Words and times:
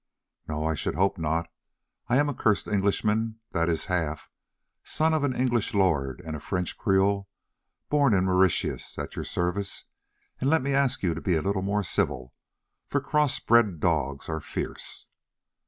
"No, 0.47 0.65
I 0.65 0.73
should 0.73 0.95
hope 0.95 1.19
not; 1.19 1.47
I 2.07 2.17
am 2.17 2.27
a 2.27 2.33
'cursed 2.33 2.67
Englishman,' 2.67 3.35
that 3.51 3.69
is 3.69 3.85
half—son 3.85 5.13
of 5.13 5.23
an 5.23 5.35
English 5.35 5.75
lord 5.75 6.21
and 6.25 6.35
a 6.35 6.39
French 6.39 6.75
creole, 6.75 7.29
born 7.87 8.15
in 8.15 8.25
the 8.25 8.31
Mauritius 8.31 8.97
at 8.97 9.15
your 9.15 9.25
service, 9.25 9.85
and 10.39 10.49
let 10.49 10.63
me 10.63 10.73
ask 10.73 11.03
you 11.03 11.13
to 11.13 11.21
be 11.21 11.35
a 11.35 11.43
little 11.43 11.61
more 11.61 11.83
civil, 11.83 12.33
for 12.87 12.99
cross 12.99 13.37
bred 13.37 13.79
dogs 13.79 14.27
are 14.27 14.39
fierce." 14.41 15.05